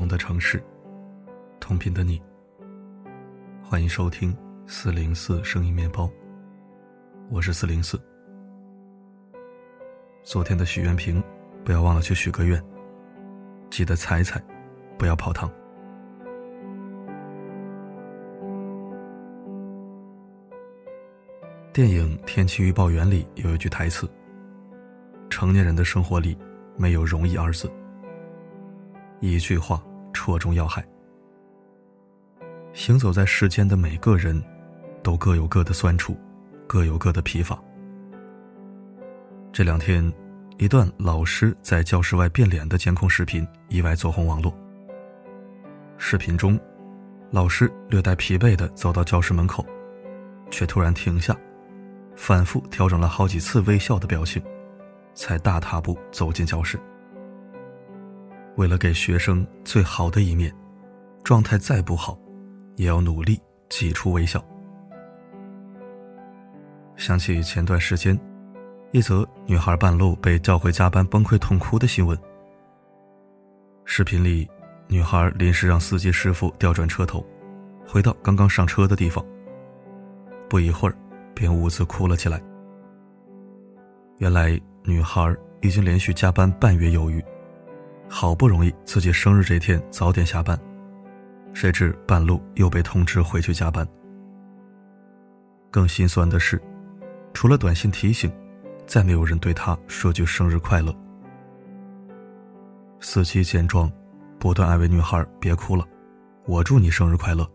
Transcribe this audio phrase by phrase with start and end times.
[0.00, 0.62] 同的城市，
[1.60, 2.18] 同频的你。
[3.62, 4.34] 欢迎收听
[4.66, 6.08] 四零四声音面包，
[7.28, 8.00] 我是四零四。
[10.22, 11.22] 昨天的许愿瓶，
[11.62, 12.58] 不要忘了去许个愿，
[13.68, 14.42] 记得踩踩，
[14.96, 15.52] 不要泡汤。
[21.74, 24.10] 电影《天气预报员》里有一句台词
[25.28, 26.38] ：“成年人的生活里
[26.78, 27.70] 没有容易二字。”
[29.20, 29.78] 一句话
[30.12, 30.84] 戳中要害。
[32.72, 34.42] 行走在世间的每个人，
[35.02, 36.16] 都各有各的酸楚，
[36.66, 37.60] 各有各的疲乏。
[39.52, 40.12] 这两天，
[40.58, 44.56] 一段老师在教室外变脸的监控视频意外走红网络。
[45.98, 46.58] 视频中，
[47.30, 49.66] 老师略带疲惫地走到教室门口，
[50.50, 51.36] 却突然停下，
[52.14, 54.40] 反复调整了好几次微笑的表情，
[55.12, 56.78] 才大踏步走进教室。
[58.60, 60.54] 为了给学生最好的一面，
[61.24, 62.18] 状态再不好，
[62.76, 64.44] 也要努力挤出微笑。
[66.94, 68.20] 想起前段时间，
[68.92, 72.14] 一则女孩半路被叫回加班崩溃痛哭的新闻。
[73.86, 74.46] 视频里，
[74.88, 77.24] 女孩临时让司机师傅调转车头，
[77.88, 79.24] 回到刚刚上车的地方。
[80.50, 80.94] 不一会儿，
[81.34, 82.38] 便兀自哭了起来。
[84.18, 87.24] 原来，女孩已经连续加班半月有余。
[88.12, 90.58] 好不容易自己生日这天早点下班，
[91.54, 93.86] 谁知半路又被通知回去加班。
[95.70, 96.60] 更心酸的是，
[97.32, 98.30] 除了短信提醒，
[98.84, 100.92] 再没有人对他说句生日快乐。
[102.98, 103.90] 司机见状，
[104.40, 105.86] 不断安慰女孩别哭了，
[106.46, 107.48] 我祝你生日快乐。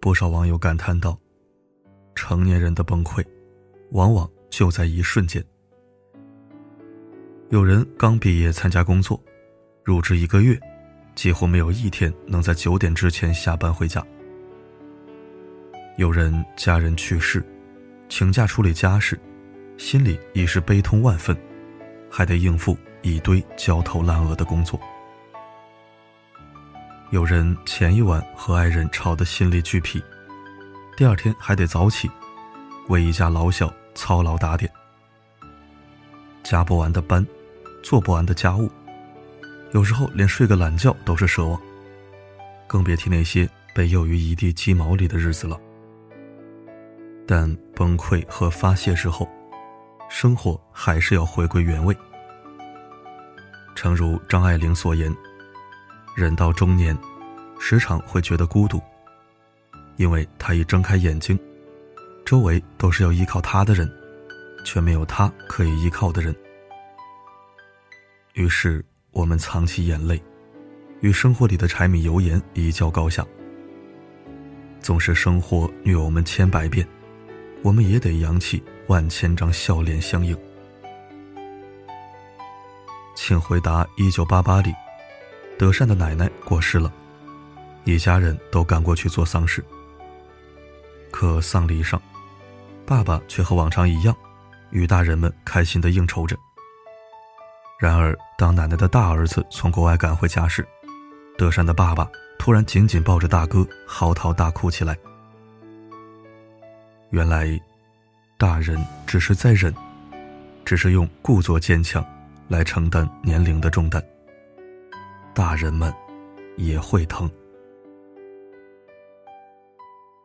[0.00, 1.16] 不少网友感叹道
[2.16, 3.24] ：“成年人的崩溃，
[3.92, 5.42] 往往就在一瞬间。”
[7.50, 9.20] 有人刚毕业参加工作，
[9.82, 10.56] 入职一个月，
[11.16, 14.00] 几乎没有一天能在九点之前下班回家。
[15.96, 17.44] 有人家人去世，
[18.08, 19.18] 请假处理家事，
[19.76, 21.36] 心里已是悲痛万分，
[22.08, 24.78] 还得应付一堆焦头烂额的工作。
[27.10, 30.00] 有人前一晚和爱人吵得心力俱疲，
[30.96, 32.08] 第二天还得早起，
[32.86, 34.70] 为一家老小操劳打点，
[36.44, 37.26] 加不完的班。
[37.82, 38.70] 做不完的家务，
[39.72, 41.60] 有时候连睡个懒觉都是奢望，
[42.66, 45.58] 更别提那些被囿于一地鸡毛里的日子了。
[47.26, 49.28] 但崩溃和发泄之后，
[50.08, 51.96] 生活还是要回归原位。
[53.74, 55.14] 诚如张爱玲所言
[56.14, 56.96] ：“人到中年，
[57.58, 58.80] 时常会觉得孤独，
[59.96, 61.38] 因为他一睁开眼睛，
[62.26, 63.90] 周围都是要依靠他的人，
[64.64, 66.34] 却没有他可以依靠的人。”
[68.40, 70.18] 于是，我们藏起眼泪，
[71.00, 73.22] 与生活里的柴米油盐一较高下。
[74.80, 76.88] 纵使生活虐我们千百遍，
[77.62, 80.34] 我们也得扬起万千张笑脸相迎。
[83.14, 84.72] 请回答：一九八八里，
[85.58, 86.90] 德善的奶奶过世了，
[87.84, 89.62] 一家人都赶过去做丧事。
[91.10, 92.00] 可丧礼上，
[92.86, 94.16] 爸爸却和往常一样，
[94.70, 96.34] 与大人们开心的应酬着。
[97.80, 100.62] 然而，当奶奶的大儿子从国外赶回家时，
[101.38, 102.06] 德善的爸爸
[102.38, 104.94] 突然紧紧抱着大哥，嚎啕大哭起来。
[107.08, 107.58] 原来，
[108.36, 109.74] 大人只是在忍，
[110.62, 112.04] 只是用故作坚强
[112.48, 114.04] 来承担年龄的重担。
[115.32, 115.90] 大人们
[116.58, 117.30] 也会疼。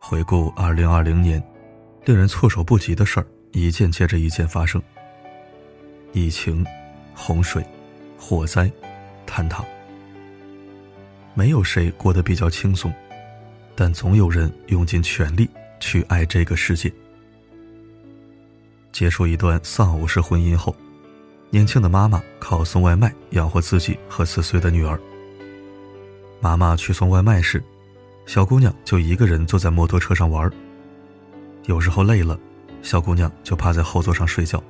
[0.00, 1.40] 回顾二零二零年，
[2.04, 4.82] 令人措手不及的事儿一件接着一件发生。
[6.10, 6.66] 疫情。
[7.14, 7.64] 洪水、
[8.18, 8.70] 火灾、
[9.26, 9.64] 坍塌，
[11.34, 12.92] 没有谁过得比较轻松，
[13.74, 15.48] 但总有人用尽全力
[15.80, 16.92] 去爱这个世界。
[18.92, 20.74] 结束一段丧偶式婚姻后，
[21.50, 24.98] 年轻的妈妈靠送外卖养活自己和四岁的女儿。
[26.40, 27.62] 妈妈去送外卖时，
[28.26, 30.50] 小姑娘就一个人坐在摩托车上玩。
[31.64, 32.38] 有时候累了，
[32.82, 34.62] 小姑娘就趴在后座上睡觉。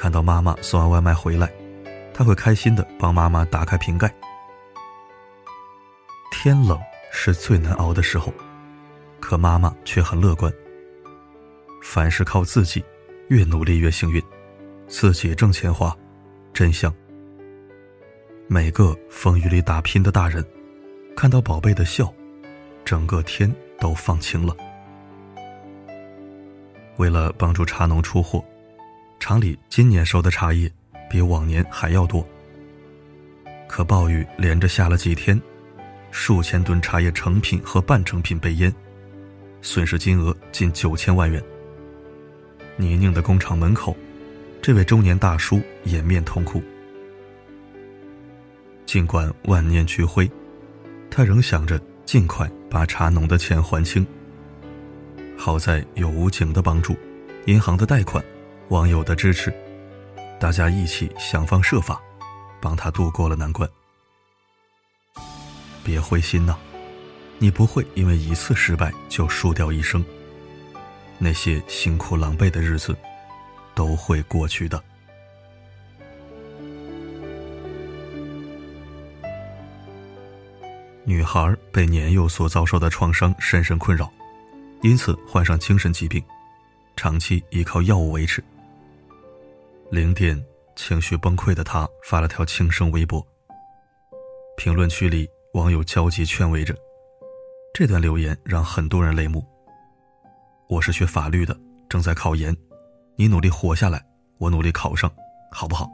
[0.00, 1.52] 看到妈妈送完外卖回来，
[2.14, 4.10] 他会开心的帮妈妈打开瓶盖。
[6.32, 6.80] 天冷
[7.12, 8.32] 是最难熬的时候，
[9.20, 10.50] 可妈妈却很乐观。
[11.82, 12.82] 凡事靠自己，
[13.28, 14.22] 越努力越幸运，
[14.88, 15.94] 自己挣钱花，
[16.54, 16.90] 真香。
[18.48, 20.42] 每个风雨里打拼的大人，
[21.14, 22.10] 看到宝贝的笑，
[22.86, 24.56] 整个天都放晴了。
[26.96, 28.42] 为了帮助茶农出货。
[29.20, 30.68] 厂里今年收的茶叶
[31.08, 32.26] 比往年还要多。
[33.68, 35.40] 可暴雨连着下了几天，
[36.10, 38.74] 数千吨茶叶成品和半成品被淹，
[39.60, 41.40] 损失金额近九千万元。
[42.76, 43.94] 泥泞的工厂门口，
[44.62, 46.60] 这位中年大叔掩面痛哭。
[48.86, 50.28] 尽管万念俱灰，
[51.10, 54.04] 他仍想着尽快把茶农的钱还清。
[55.36, 56.96] 好在有武警的帮助，
[57.46, 58.24] 银行的贷款，
[58.70, 59.52] 网友的支持，
[60.38, 62.00] 大家一起想方设法，
[62.62, 63.68] 帮他度过了难关。
[65.82, 66.56] 别灰心呐，
[67.38, 70.04] 你不会因为一次失败就输掉一生。
[71.18, 72.96] 那些辛苦狼狈的日子，
[73.74, 74.80] 都会过去的。
[81.02, 84.08] 女孩被年幼所遭受的创伤深深困扰，
[84.82, 86.22] 因此患上精神疾病，
[86.94, 88.40] 长期依靠药物维持。
[89.90, 90.40] 零点
[90.76, 93.26] 情绪崩溃的他发了条轻声微博，
[94.56, 96.72] 评论区里网友焦急劝慰着，
[97.74, 99.44] 这段留言让很多人泪目。
[100.68, 101.58] 我是学法律的，
[101.88, 102.56] 正在考研，
[103.16, 104.00] 你努力活下来，
[104.38, 105.10] 我努力考上，
[105.50, 105.90] 好不好？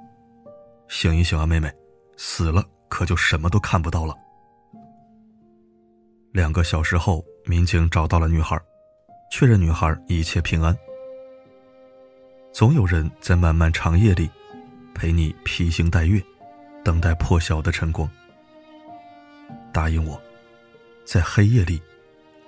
[0.89, 1.73] 醒一醒啊，妹妹，
[2.19, 4.15] 死了可就什么都看不到了。
[6.33, 8.61] 两个小时后，民警找到了女孩，
[9.33, 10.77] 确认女孩一切平安。
[12.57, 14.31] 总有人在漫漫长夜里，
[14.95, 16.19] 陪你披星戴月，
[16.83, 18.09] 等待破晓的晨光。
[19.75, 20.19] 答应我，
[21.05, 21.79] 在黑夜里，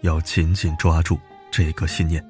[0.01, 1.21] 要紧紧抓住
[1.51, 2.27] 这个信念。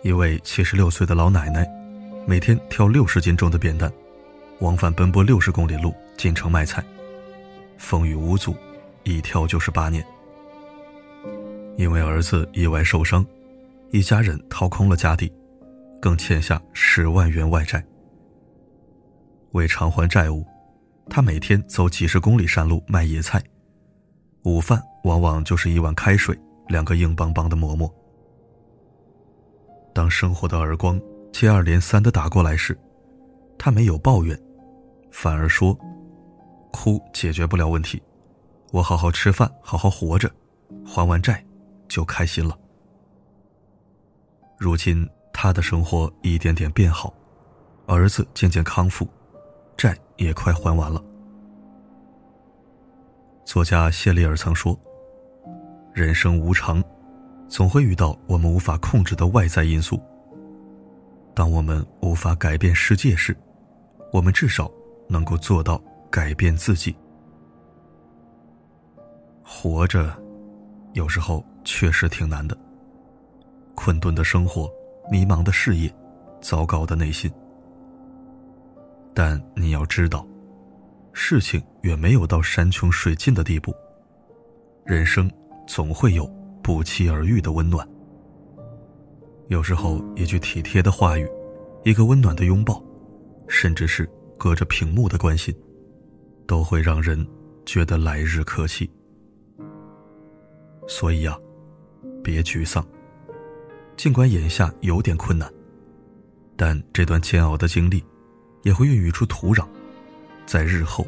[0.00, 1.68] 一位七十六岁的老奶奶，
[2.26, 3.92] 每天挑六十斤重的扁担，
[4.60, 6.82] 往返奔波六十公里路进城卖菜。
[7.76, 8.56] 风雨无阻，
[9.02, 10.02] 一挑就是八年。
[11.76, 13.22] 因为儿子意外受伤，
[13.92, 15.30] 一家人掏空了家底，
[16.00, 17.84] 更欠下十万元外债。
[19.50, 20.42] 为偿还债务，
[21.10, 23.42] 他每天走几十公里山路卖野菜，
[24.44, 26.34] 午饭往往就是一碗开水，
[26.68, 27.94] 两个硬邦邦的馍馍。
[29.92, 30.98] 当生活的耳光
[31.30, 32.74] 接二连三的打过来时，
[33.58, 34.40] 他没有抱怨，
[35.10, 35.78] 反而说。
[36.70, 38.02] 哭解决不了问题，
[38.70, 40.32] 我好好吃饭，好好活着，
[40.82, 41.44] 还完债，
[41.88, 42.58] 就开心了。
[44.62, 47.12] 如今他的生活一点点变好，
[47.86, 49.08] 儿子渐渐康复，
[49.76, 51.02] 债也快还完了。
[53.44, 54.78] 作家谢丽尔曾说
[55.92, 56.80] ：“人生无常，
[57.48, 60.00] 总会遇到我们无法控制的外在因素。
[61.34, 63.36] 当我们无法改变世界时，
[64.12, 64.70] 我们至少
[65.08, 65.82] 能够做到。”
[66.12, 66.94] 改变自己，
[69.42, 70.14] 活着，
[70.92, 72.54] 有时候确实挺难的。
[73.84, 74.72] 困顿的生活，
[75.10, 75.92] 迷茫的事业，
[76.40, 77.28] 糟糕的内心。
[79.12, 80.24] 但你要知道，
[81.12, 83.74] 事情远没有到山穷水尽的地步。
[84.84, 85.28] 人生
[85.66, 86.24] 总会有
[86.62, 87.84] 不期而遇的温暖。
[89.48, 91.28] 有时候，一句体贴的话语，
[91.82, 92.80] 一个温暖的拥抱，
[93.48, 94.08] 甚至是
[94.38, 95.52] 隔着屏幕的关心。
[96.46, 97.26] 都会让人
[97.66, 98.88] 觉得来日可期，
[100.86, 101.36] 所以啊，
[102.22, 102.86] 别沮丧。
[103.96, 105.52] 尽管眼下有点困难，
[106.56, 108.04] 但这段煎熬的经历
[108.62, 109.66] 也会孕育出土壤，
[110.44, 111.06] 在日后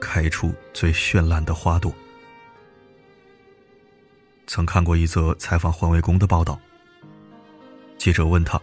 [0.00, 1.92] 开出最绚烂的花朵。
[4.46, 6.58] 曾看过一则采访环卫工的报道，
[7.96, 8.60] 记者问他：“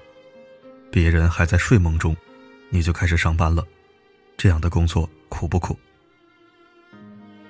[0.91, 2.15] 别人还在睡梦中，
[2.69, 3.65] 你就开始上班了，
[4.35, 5.77] 这样的工作苦不苦？”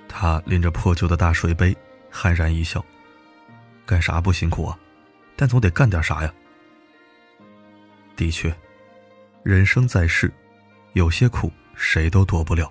[0.07, 1.75] 他拎着破旧的大水杯，
[2.11, 2.85] 酣然一笑
[3.85, 4.77] ：“干啥不辛苦啊？
[5.39, 6.33] 但总得干点啥呀。”
[8.17, 8.53] 的确，
[9.41, 10.29] 人生在世，
[10.91, 12.69] 有些苦谁都躲不了。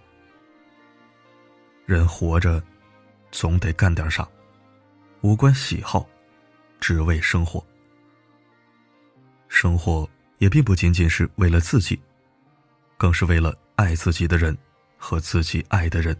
[1.86, 2.62] 人活着，
[3.30, 4.28] 总得干点啥，
[5.22, 6.06] 无关喜好，
[6.78, 7.64] 只为生活。
[9.48, 10.06] 生活
[10.36, 11.98] 也并不仅仅是为了自己，
[12.98, 14.54] 更是为了爱自己的人
[14.98, 16.14] 和自己爱的人。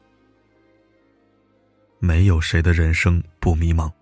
[1.99, 3.93] 没有谁的人生不迷茫，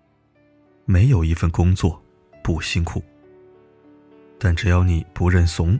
[0.85, 2.01] 没有一份工作
[2.47, 3.03] 不辛苦。
[4.39, 5.77] 但只要你不认怂，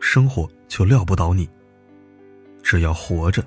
[0.00, 1.46] 生活就撂不倒你。
[2.62, 3.44] 只要活着，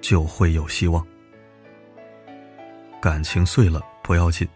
[0.00, 1.04] 就会有希望。
[3.02, 4.46] 感情碎了不要紧，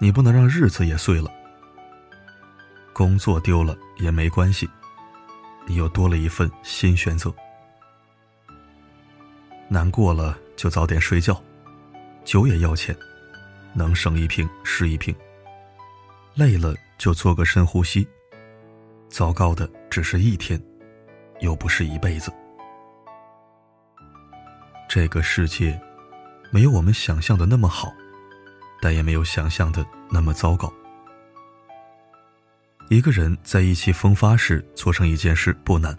[0.00, 1.30] 你不能让日子也碎了。
[2.92, 4.68] 工作丢了也没关系，
[5.68, 7.32] 你又多了一份新选择。
[9.68, 11.40] 难过了就早点睡觉。
[12.24, 12.96] 酒也要钱，
[13.72, 15.14] 能省一瓶是一瓶。
[16.40, 18.08] 累了就做个深呼吸。
[19.10, 20.58] 糟糕的只是一天，
[21.40, 22.32] 又不是一辈子。
[24.88, 25.78] 这个世界
[26.50, 27.92] 没有我们想象的那么好，
[28.80, 30.72] 但也没有想象的那么糟糕。
[32.88, 35.94] 一个人在意气风发时做成一件事不难，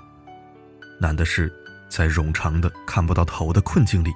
[1.00, 1.53] 难的是
[1.88, 4.12] 在冗长的看不到头的困境里，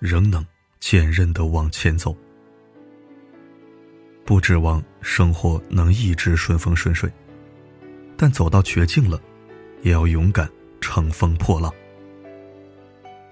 [0.00, 0.44] 仍能
[0.80, 2.12] 坚韧的往前走。
[4.24, 7.10] 不指望生活能一直顺风顺水，
[8.16, 9.20] 但走到绝境了，
[9.82, 10.50] 也要勇敢
[10.80, 11.72] 乘风破浪。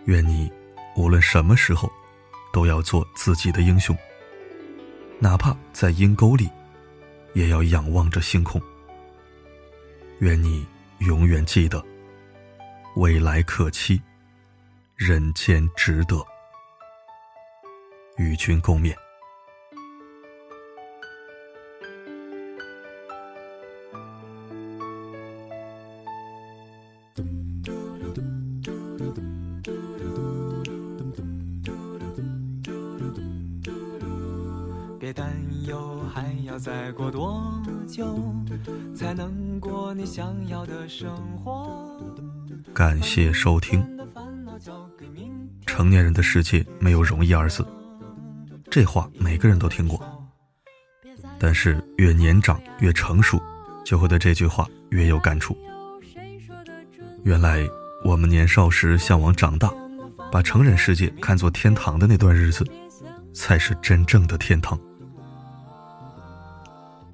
[0.04, 0.50] 愿你
[0.96, 1.90] 无论什么时候，
[2.52, 3.96] 都要做自己的英雄，
[5.18, 6.48] 哪怕在阴沟里。
[7.34, 8.60] 也要仰望着星空。
[10.18, 10.66] 愿你
[10.98, 11.82] 永远记得，
[12.96, 13.98] 未来可期，
[14.96, 16.22] 人间值得，
[18.18, 18.94] 与君共勉。
[34.98, 35.30] 别担
[35.66, 38.18] 忧，还要再过多久
[38.94, 41.14] 才能过你想要的生
[41.44, 42.00] 活？
[42.72, 43.84] 感谢收听。
[45.66, 47.66] 成年人的世界没有容易二字，
[48.70, 50.00] 这话每个人都听过。
[51.38, 53.42] 但是越年长越成熟，
[53.84, 55.56] 就会对这句话越有感触。
[57.24, 57.64] 原来
[58.04, 59.72] 我们年少时向往长大，
[60.30, 62.66] 把成人世界看作天堂的那段日子，
[63.32, 64.78] 才是真正的天堂。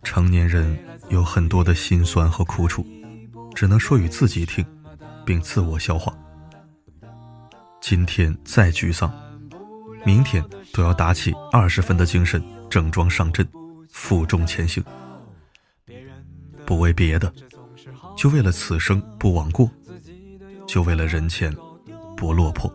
[0.03, 0.79] 成年人
[1.11, 2.87] 有很多的心酸和苦楚，
[3.55, 4.65] 只能说与自己听，
[5.27, 6.11] 并自我消化。
[7.79, 9.13] 今天再沮丧，
[10.07, 13.47] 明天都要打起二十分的精神，整装上阵，
[13.91, 14.83] 负重前行。
[16.65, 17.31] 不为别的，
[18.17, 19.71] 就为了此生不枉过，
[20.69, 21.53] 就为了人前
[22.17, 22.73] 不落魄。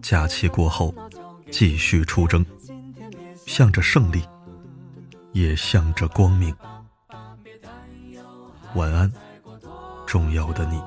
[0.00, 0.94] 假期过后，
[1.50, 2.46] 继续出征，
[3.46, 4.22] 向着胜利。
[5.32, 6.52] 也向着光明。
[8.74, 9.12] 晚安，
[10.06, 10.82] 重要的你。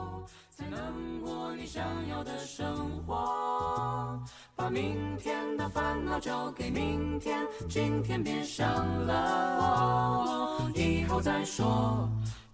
[4.69, 8.67] 明天的烦恼交给明天，今天别想
[9.05, 12.09] 了，以后再说。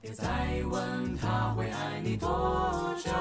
[0.07, 0.25] 别再
[0.71, 3.11] 问他会爱你多久，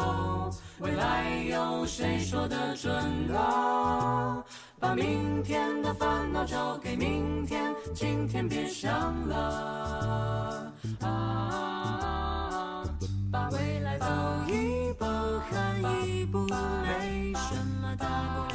[0.79, 4.45] 未来有谁说得准呢？
[4.79, 8.89] 把明天的烦恼交给明天，今天别想
[9.27, 10.73] 了。
[11.01, 12.85] 啊，
[13.33, 14.07] 把未来走
[14.47, 15.05] 一步
[15.51, 18.46] 看一步，没什么大不了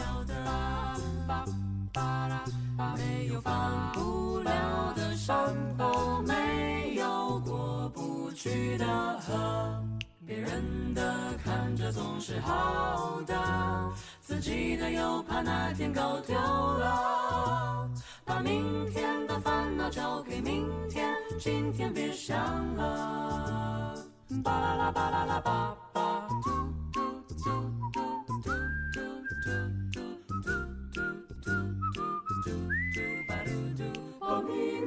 [8.42, 8.86] 去的
[9.20, 9.84] 河。
[10.26, 13.36] 别人的看着总是好的，
[14.20, 17.88] 自己的又怕哪天搞丢了。
[18.26, 22.36] 把明天的烦恼交给明天，今天别想
[22.78, 23.96] 了。
[24.44, 26.28] 巴啦啦巴啦啦巴巴。
[26.28, 26.38] 把
[29.46, 29.81] 明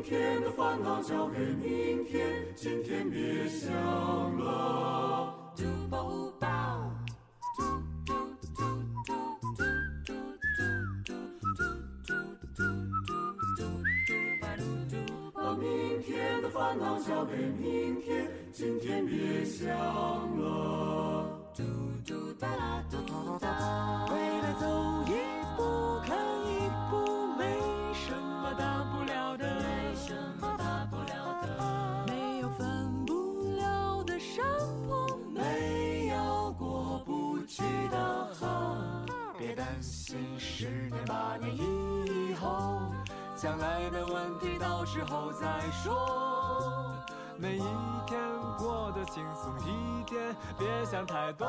[0.04, 5.40] 天的烦恼交给明天，今天别想了。
[16.52, 19.68] 烦恼交给明天，今天别想
[20.38, 21.13] 了。
[44.84, 46.94] 到时候再说。
[47.38, 47.62] 每一
[48.06, 48.20] 天
[48.58, 51.46] 过得轻松一点，别想太多，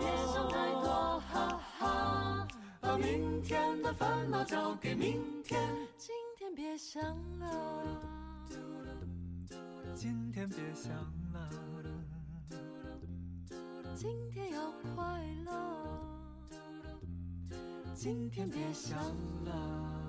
[0.00, 2.48] 别想太多，哈哈。
[2.80, 5.62] 把明天的烦恼交给明天，
[5.96, 7.00] 今天别想
[7.38, 7.84] 了，
[9.94, 10.92] 今天别想
[11.32, 11.48] 了，
[13.94, 15.52] 今天要快乐，
[17.94, 18.98] 今天别想
[19.44, 20.05] 了。